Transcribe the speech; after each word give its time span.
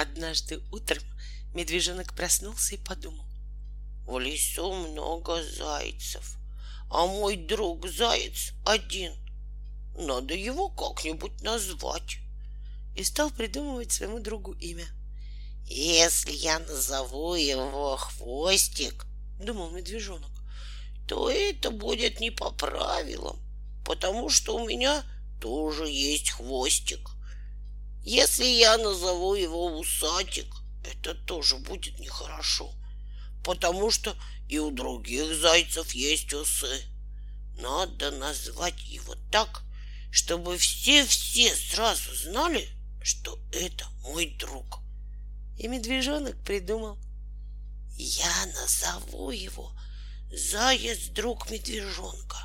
Однажды 0.00 0.62
утром 0.72 1.02
медвежонок 1.52 2.14
проснулся 2.14 2.74
и 2.74 2.78
подумал. 2.78 3.26
В 4.06 4.18
лесу 4.18 4.72
много 4.72 5.42
зайцев, 5.42 6.38
а 6.90 7.04
мой 7.04 7.36
друг 7.36 7.86
заяц 7.86 8.54
один. 8.64 9.12
Надо 9.94 10.32
его 10.32 10.70
как-нибудь 10.70 11.42
назвать. 11.42 12.16
И 12.96 13.04
стал 13.04 13.30
придумывать 13.30 13.92
своему 13.92 14.20
другу 14.20 14.52
имя. 14.52 14.86
Если 15.66 16.32
я 16.32 16.60
назову 16.60 17.34
его 17.34 17.98
Хвостик, 17.98 19.04
думал 19.38 19.70
медвежонок, 19.70 20.32
то 21.06 21.28
это 21.28 21.70
будет 21.70 22.20
не 22.20 22.30
по 22.30 22.50
правилам, 22.52 23.38
потому 23.84 24.30
что 24.30 24.56
у 24.56 24.66
меня 24.66 25.04
тоже 25.42 25.86
есть 25.86 26.30
хвостик. 26.30 27.10
Если 28.02 28.44
я 28.44 28.78
назову 28.78 29.34
его 29.34 29.78
Усатик, 29.78 30.54
это 30.84 31.14
тоже 31.14 31.56
будет 31.56 31.98
нехорошо, 31.98 32.72
потому 33.44 33.90
что 33.90 34.16
и 34.48 34.58
у 34.58 34.70
других 34.70 35.34
зайцев 35.36 35.92
есть 35.92 36.32
усы. 36.32 36.82
Надо 37.60 38.10
назвать 38.10 38.80
его 38.88 39.14
так, 39.30 39.62
чтобы 40.10 40.56
все-все 40.56 41.54
сразу 41.54 42.14
знали, 42.14 42.68
что 43.02 43.38
это 43.52 43.86
мой 44.02 44.34
друг. 44.38 44.80
И 45.58 45.68
медвежонок 45.68 46.42
придумал. 46.42 46.98
Я 47.96 48.46
назову 48.46 49.30
его 49.30 49.72
Заяц 50.32 51.08
друг 51.08 51.50
медвежонка, 51.50 52.38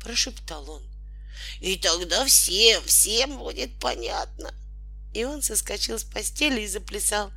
прошептал 0.00 0.68
он. 0.68 0.82
И 1.60 1.76
тогда 1.76 2.24
всем, 2.26 2.84
всем 2.84 3.38
будет 3.38 3.78
понятно. 3.78 4.52
И 5.12 5.24
он 5.24 5.42
соскочил 5.42 5.98
с 5.98 6.04
постели 6.04 6.62
и 6.62 6.66
заплясал. 6.66 7.30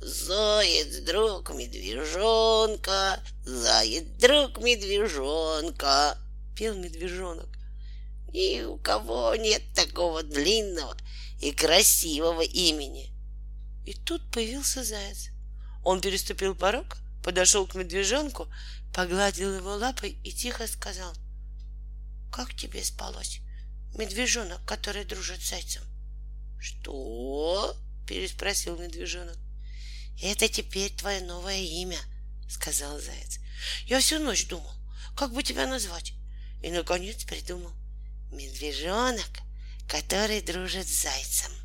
Заяц, 0.00 0.98
друг 1.06 1.54
медвежонка, 1.54 3.20
заяц, 3.44 4.04
друг 4.20 4.58
медвежонка, 4.58 6.18
пел 6.56 6.74
медвежонок. 6.74 7.48
Ни 8.32 8.62
у 8.62 8.76
кого 8.78 9.34
нет 9.36 9.62
такого 9.74 10.22
длинного 10.22 10.96
и 11.40 11.52
красивого 11.52 12.42
имени. 12.42 13.12
И 13.86 13.94
тут 13.94 14.28
появился 14.32 14.82
заяц. 14.82 15.28
Он 15.84 16.00
переступил 16.00 16.54
порог, 16.54 16.98
подошел 17.22 17.66
к 17.66 17.74
медвежонку, 17.74 18.48
погладил 18.92 19.54
его 19.54 19.74
лапой 19.76 20.18
и 20.24 20.32
тихо 20.32 20.66
сказал. 20.66 21.14
«Как 22.32 22.54
тебе 22.54 22.82
спалось, 22.82 23.40
медвежонок, 23.96 24.64
который 24.64 25.04
дружит 25.04 25.40
с 25.40 25.50
зайцем?» 25.50 25.93
Переспросил 28.06 28.76
медвежонок. 28.76 29.38
«Это 30.22 30.48
теперь 30.48 30.92
твое 30.92 31.20
новое 31.20 31.60
имя»,— 31.60 31.98
сказал 32.48 33.00
заяц. 33.00 33.38
«Я 33.86 34.00
всю 34.00 34.18
ночь 34.18 34.46
думал, 34.46 34.72
как 35.16 35.32
бы 35.32 35.42
тебя 35.42 35.66
назвать, 35.66 36.12
и, 36.62 36.70
наконец, 36.70 37.24
придумал. 37.24 37.72
Медвежонок, 38.30 39.30
который 39.88 40.40
дружит 40.40 40.86
с 40.86 41.02
зайцем». 41.02 41.63